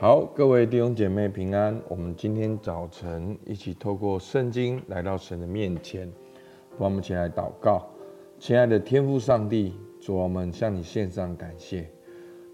[0.00, 1.78] 好，各位弟兄姐妹平安。
[1.86, 6.10] 我们今天早晨一起透过圣经来到神的面前，
[6.78, 7.86] 帮我们起来祷告。
[8.38, 11.86] 亲爱的天父上帝，主，我们向你献上感谢。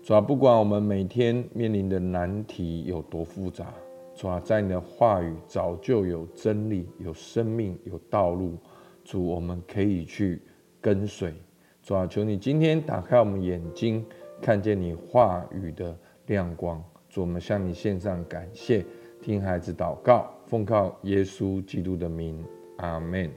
[0.02, 3.72] 主啊，不管我们每天面临的难题有多复杂，
[4.16, 8.58] 主啊，在你的话语早就有真理、有生命、有道路。
[9.04, 10.42] 主，我们可以去
[10.80, 11.32] 跟随。
[11.80, 14.04] 主啊，求你今天打开我们眼睛，
[14.42, 16.82] 看见你话语的亮光。
[17.20, 18.84] 我们向你献上感谢，
[19.22, 22.42] 听孩子祷告，奉靠耶稣基督的名，
[22.76, 23.30] 阿门。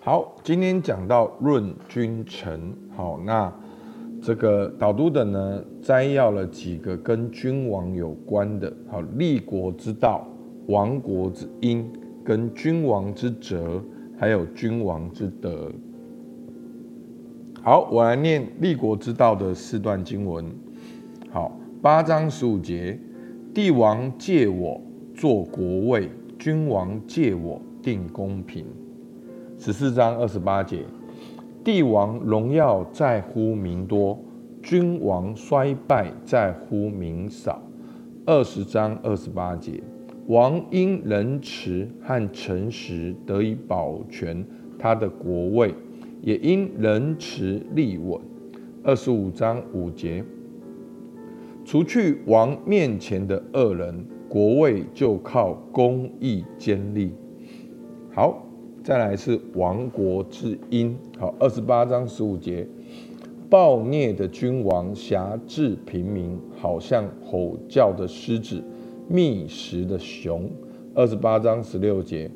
[0.00, 3.52] 好，今天讲到论君臣，好，那
[4.22, 10.26] 这个导读的呢，摘要了几个跟君王有关的，好，立国之道、
[10.68, 11.90] 亡国之因。
[12.22, 13.82] 跟君王之责，
[14.16, 15.72] 还有君王之德。
[17.62, 20.44] 好，我来念立国之道的四段经文。
[21.30, 22.98] 好，八章十五节，
[23.54, 24.78] 帝王借我
[25.14, 28.66] 做国位，君王借我定公平。
[29.56, 30.84] 十四章二十八节，
[31.64, 34.18] 帝王荣耀在乎民多，
[34.62, 37.62] 君王衰败在乎民少。
[38.26, 39.82] 二十章二十八节。
[40.26, 44.44] 王因仁慈和诚实得以保全
[44.78, 45.74] 他的国位，
[46.20, 48.20] 也因仁慈立稳。
[48.84, 50.22] 二十五章五节，
[51.64, 57.12] 除去王面前的恶人，国位就靠公义坚立。
[58.12, 58.44] 好，
[58.82, 60.96] 再来是亡国之因。
[61.18, 62.66] 好，二十八章十五节，
[63.48, 68.62] 暴虐的君王挟制平民，好像吼叫的狮子。
[69.12, 70.48] 觅食的熊，
[70.94, 72.30] 二十八章十六节，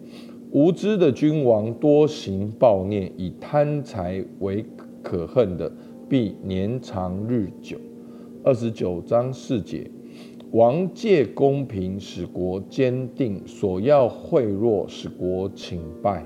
[0.51, 4.65] 无知的君王多行暴虐，以贪财为
[5.03, 5.73] 可恨的，
[6.09, 7.77] 必年长日久。
[8.47, 9.91] 二十九章四节，
[10.51, 16.23] 王借公平使国坚定，索要贿赂使国倾败。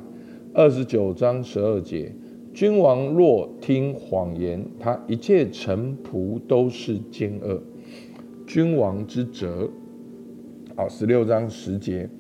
[0.53, 2.13] 二十九章十二节，
[2.53, 7.63] 君王若听谎言，他一切臣仆都是奸恶。
[8.45, 9.71] 君王之责。
[10.75, 12.11] 好，十六章十节，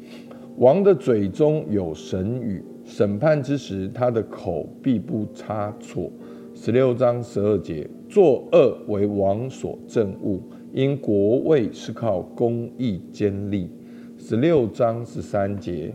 [0.59, 6.09] 王的嘴中有神语，审判之时，他的口必不差错。
[6.55, 10.41] 十六章十二节，作恶为王所憎恶，
[10.73, 13.69] 因国位是靠公义坚立。
[14.17, 15.95] 十六章十三节，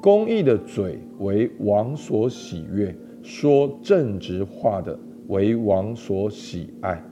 [0.00, 4.98] 公义的嘴为王所喜悦，说正直话的
[5.28, 7.04] 为王所喜爱。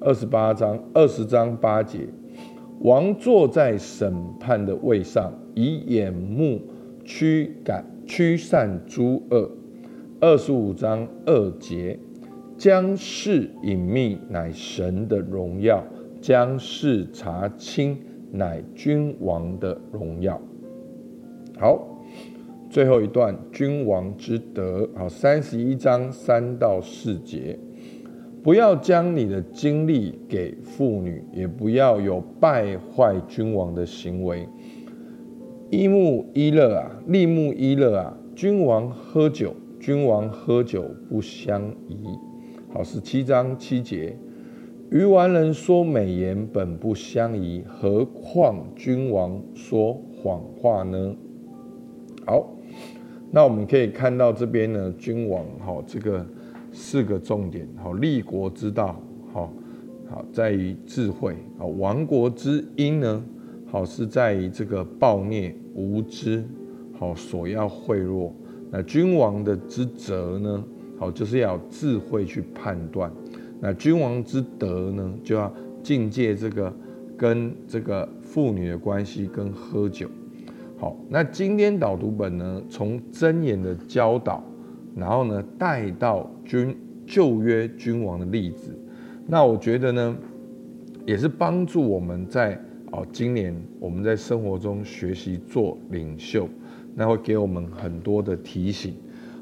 [0.00, 2.00] 二十八章二十章八节。
[2.80, 6.60] 王坐在审判的位上，以眼目
[7.04, 9.50] 驱赶驱散诸恶。
[10.20, 11.98] 二十五章二节，
[12.58, 15.80] 将事隐秘乃神的荣耀，
[16.20, 17.96] 将事查清
[18.32, 20.40] 乃君王的荣耀。
[21.56, 22.02] 好，
[22.68, 27.56] 最后一段君王之德，好，三十一章三到四节。
[28.42, 34.48] 不要将你的精力给妇女，也不要有败坏君王的行为。
[35.70, 42.18] 一木一乐啊，立木一乐啊，君王喝酒，君王喝酒不相宜。
[42.72, 44.16] 好，十七章七节，
[44.90, 51.16] 愚顽人说美言本不相宜，何况君王说谎话呢？
[52.26, 52.48] 好，
[53.30, 56.24] 那我们可以看到这边呢，君王好这个。
[56.70, 59.00] 四个重点，好，立国之道，
[59.32, 59.50] 好，
[60.06, 63.24] 好在于智慧，好，亡国之因呢，
[63.66, 66.44] 好是在于这个暴虐无知，
[66.92, 68.30] 好所要贿赂。
[68.70, 70.62] 那君王的之责呢，
[70.98, 73.10] 好就是要智慧去判断。
[73.60, 76.72] 那君王之德呢，就要禁戒这个
[77.16, 80.08] 跟这个妇女的关系，跟喝酒。
[80.78, 84.42] 好，那今天导读本呢，从箴言的教导。
[84.96, 86.76] 然后呢，带到君
[87.06, 88.76] 旧约君王的例子，
[89.28, 90.16] 那我觉得呢，
[91.06, 96.48] 也是帮助我们在哦，今年我们在生活中学习做领袖，
[96.96, 98.96] 那会给我们很多的提醒。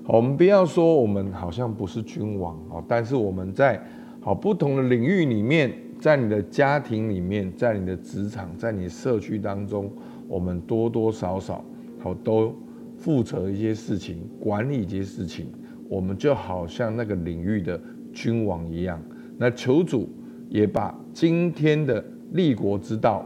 [0.06, 3.80] 我们不要说我们好像不是君王哦，但是我们在
[4.20, 9.90] 好不同的领域里面，在你的家庭里面，在你的职场，在你社区当中，
[10.28, 11.64] 我们多多少少
[12.00, 12.54] 好都。
[12.98, 15.48] 负责一些事情，管理一些事情，
[15.86, 17.78] 我们就好像那个领域的
[18.10, 18.98] 君王一样。
[19.36, 20.08] 那求主
[20.48, 23.22] 也把今天的立国之道、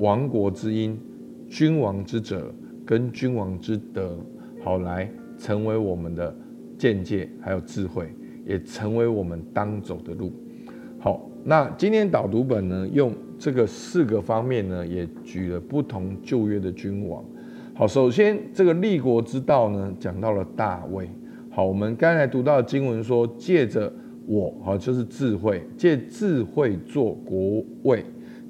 [0.00, 1.00] 亡国之因、
[1.48, 4.18] 君王之责跟君王之德，
[4.62, 6.34] 好来成为我们的
[6.78, 8.08] 见解，还有智慧，
[8.46, 10.32] 也成为我们当走的路。
[10.98, 17.24] 好，那今天导读本呢，用这个四个方面呢，也举了不同旧约的君王。
[17.74, 21.08] 好，首先这个立国之道呢，讲到了大卫。
[21.50, 23.92] 好，我们刚才读到的经文说，借着
[24.26, 28.04] 我，好，就是智慧，借智慧做国位，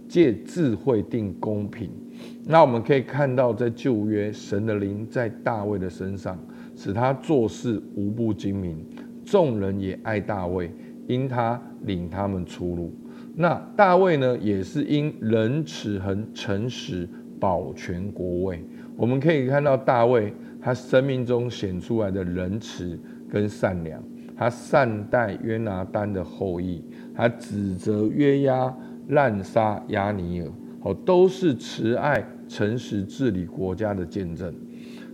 [0.08, 1.90] 借智慧定公平。
[2.44, 6.38] 那我们可以看到，在旧约，神的灵在大卫的身上，
[6.76, 8.84] 使他做事无不精明，
[9.24, 10.70] 众人也爱大卫，
[11.08, 12.94] 因他领他们出路。
[13.34, 17.08] 那大卫呢，也是因仁慈和诚实
[17.40, 18.62] 保全国位。
[18.96, 24.02] 我们可以看到大卫他生命中显出来的仁慈跟善良，
[24.36, 26.82] 他善待约拿单的后裔，
[27.14, 28.74] 他指责约押
[29.08, 30.50] 滥杀押尼珥，
[30.80, 34.54] 好，都是慈爱诚实治理国家的见证。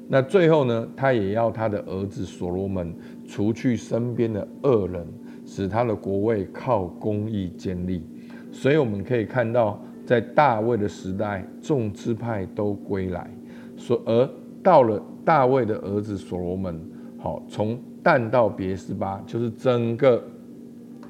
[0.09, 2.95] 那最后呢，他也要他的儿子所罗门
[3.27, 5.07] 除去身边的恶人，
[5.47, 8.05] 使他的国位靠公义建立。
[8.51, 13.31] 所以我们可以看到，在大卫的时代，众支派都归来，
[13.77, 14.29] 所而
[14.63, 16.79] 到了大卫的儿子所罗门，
[17.19, 20.23] 好，从但到别是巴，就是整个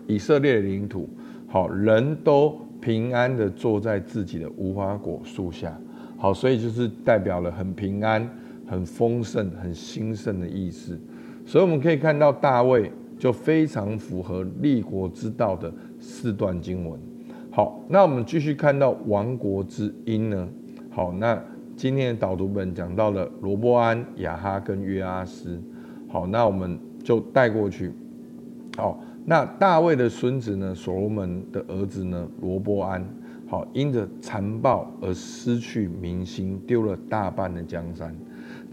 [0.07, 1.09] 以色列的领土，
[1.49, 5.77] 好，人都平安的坐在自己的无花果树下，
[6.17, 8.29] 好，所以就是代表了很平安、
[8.73, 10.99] 很丰盛、很兴盛的意思。
[11.45, 15.71] 所以我们可以看到大卫就非常符合立国之道的
[16.01, 16.99] 四段经文。
[17.51, 20.49] 好，那我们继续看到亡国之因呢？
[20.89, 21.39] 好，那
[21.77, 25.61] 今天的导读本讲到了罗波安、亚哈跟约阿斯。
[26.09, 27.93] 好，那我们就带过去。
[28.79, 30.75] 好，那大卫的孙子呢？
[30.75, 32.27] 所罗门的儿子呢？
[32.41, 33.07] 罗波安。
[33.47, 38.17] 好，因着残暴而失去民心，丢了大半的江山。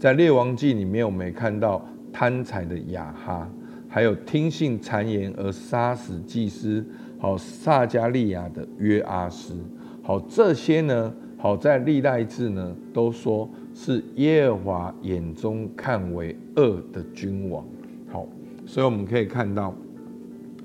[0.00, 3.46] 在列王记里面，我们也看到贪财的亚哈，
[3.86, 6.82] 还有听信谗言而杀死祭司。
[7.18, 9.54] 好，撒迦利亚的约阿斯，
[10.02, 17.62] 好，这些呢，好在历代志呢，都说是耶和华眼中看为恶的君王。
[18.10, 18.26] 好，
[18.64, 19.74] 所以我们可以看到，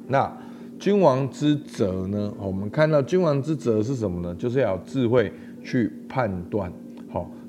[0.07, 0.31] 那
[0.79, 4.33] 君王之责呢，我们看到君王之责是什么呢？
[4.35, 5.29] 就是要有智慧
[5.61, 6.71] 去判断。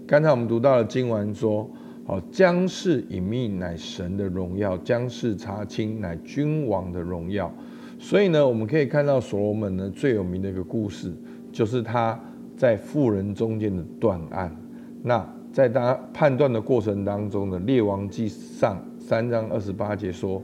[0.07, 1.69] 刚才我们读到了经文说，
[2.05, 7.53] 好，将事隐秘乃神的荣耀，将事查清乃君王的荣耀。
[7.99, 11.13] 所以呢，我们可以看到所罗门呢最有名的一个故事，
[11.51, 12.17] 就是他
[12.57, 14.55] 在妇人中间的断案。
[15.03, 20.41] 那在他判断的过程当中呢，《列王记上》三章二十八节说，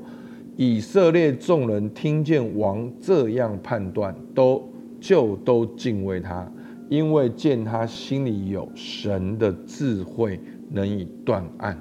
[0.57, 4.69] 以色列众人听见王这样判断，都
[5.01, 6.51] 就都敬畏他，
[6.93, 11.75] 因为见他心里有神的智慧，能以断案。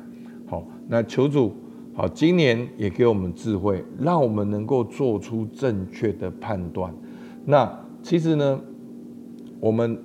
[0.48, 1.52] 好，那求主。
[1.94, 6.94] 好，今年也给我们智慧，让我们能够做出正确的判断。
[7.44, 7.70] 那
[8.02, 8.58] 其实呢，
[9.60, 10.02] 我们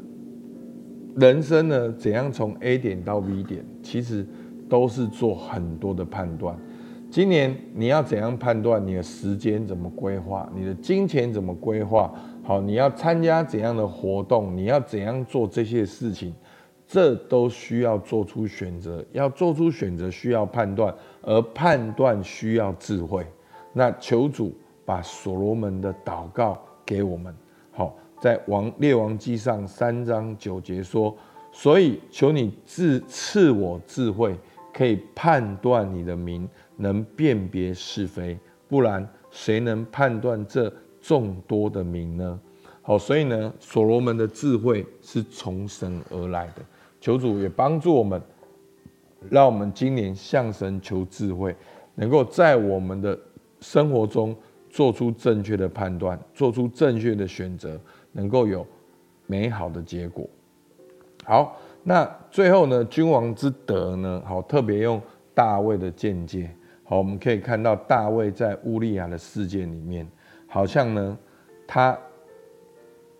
[1.15, 4.27] 人生呢，怎样从 A 点到 B 点，其实
[4.69, 6.59] 都是做很多的判断。
[7.09, 12.13] 今年你要怎样判断你的时间怎么规划，你的金钱怎么规划？
[12.47, 16.33] 好，你要参加怎样的活动，你要怎样做这些事情？
[16.87, 23.27] 这都需要做出选择，要做出选择需要判断，而判断需要智慧。
[23.73, 27.35] 那求主把所罗门的祷告给我们。
[27.73, 31.13] 好，在王列王记上三章九节说
[31.51, 34.37] ：“所以求你赐赐我智慧，
[34.73, 38.39] 可以判断你的名，能辨别是非。
[38.69, 40.73] 不然，谁能判断这
[41.07, 42.41] 众多的民呢？”
[42.83, 46.63] 好，所以呢，所罗门的智慧是从神而来的。
[47.01, 48.21] 求主也帮助我们，
[49.29, 51.55] 让我们今年向神求智慧，
[51.95, 53.19] 能够在我们的
[53.61, 54.35] 生活中
[54.71, 57.79] 做出正确的判断，做出正确的选择，
[58.13, 58.67] 能够有
[59.27, 60.29] 美好的结果。
[61.25, 64.23] 好，那最后呢，君王之德呢？
[64.25, 65.01] 好，特别用
[65.35, 66.49] 大卫的见解。
[66.85, 70.07] 好，我们可以看到大卫在乌利亚的事件里面，
[70.47, 71.19] 好像呢，
[71.67, 71.99] 他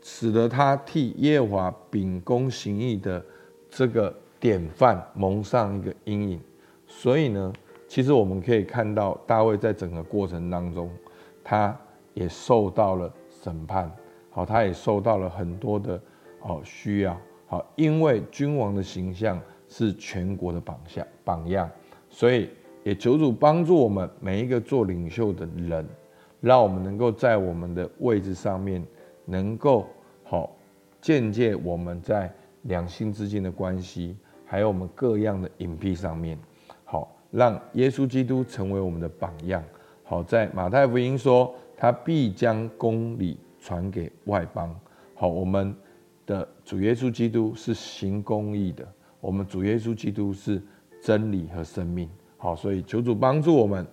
[0.01, 3.25] 使得他替耶华秉公行义的。
[3.69, 6.41] 这个典范蒙上一个阴影，
[6.87, 7.53] 所以呢，
[7.87, 10.89] 其实我们可以看到大卫在整个过程当中，
[11.45, 11.77] 他
[12.15, 13.91] 也受到了审判，
[14.31, 16.01] 好，他也受到了很多的
[16.41, 21.69] 哦需要，好，因为君王的形象是全国的榜样榜样，
[22.09, 22.49] 所以
[22.83, 25.87] 也求主帮助我们每一个做领袖的人，
[26.47, 28.83] 让我们能够在我们的位置上面，
[29.25, 29.87] 能够
[30.23, 30.57] 好
[31.01, 32.33] 见解我们在。
[32.69, 36.37] 两性之间的关系，还有我们各样的隐蔽上面，
[36.83, 39.63] 好，让耶稣基督成为我们的榜样。
[40.03, 44.75] 好，在马太福音说，他必将公理传给外邦。
[45.15, 45.73] 好，我们
[46.27, 48.85] 的主耶稣基督是行公义的，
[49.21, 50.61] 我们主耶稣基督是
[51.01, 52.11] 真理和生命。
[52.37, 53.87] 好，所以求主帮助我们。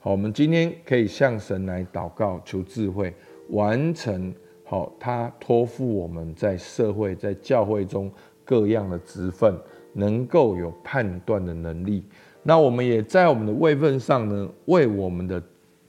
[0.00, 3.12] 好，我们今天可以向神来祷告，求智慧，
[3.50, 4.32] 完成
[4.64, 8.08] 好他托付我们在社会、在教会中
[8.44, 9.58] 各样的职分，
[9.94, 12.04] 能够有判断的能力。
[12.44, 15.42] 那我们也在我们的位分上呢，为我们的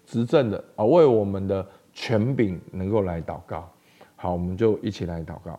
[0.07, 1.63] 执政的啊，为我们的
[1.93, 3.71] 权柄能够来祷告。
[4.15, 5.57] 好，我们就一起来祷告。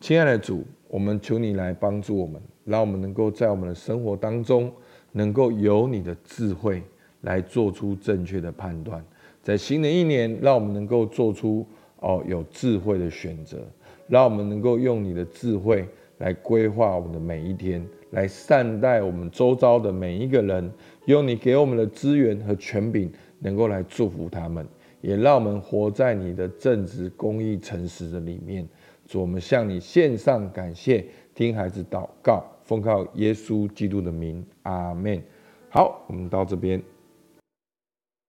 [0.00, 4.72] 亲爱的主，我们求你来帮助我们，让我们能够在我们的生活当中。
[5.16, 6.82] 能够有你的智慧
[7.22, 9.02] 来做出正确的判断，
[9.42, 11.66] 在新的一年，让我们能够做出
[12.00, 13.66] 哦有智慧的选择，
[14.08, 20.70] 让我们能够用你的智慧来规划我们的每一天，来善待我们周遭的每一个人，
[21.06, 24.66] 用你给我们的资源和权柄，能够来祝福他们，
[25.00, 28.68] 也让我们活在你的正直、公义、诚实的里面。
[29.08, 32.44] 主，我们向你献上感谢，听孩子祷告。
[32.66, 35.22] 奉靠耶稣基督的名，阿门。
[35.70, 36.82] 好，我们到这边。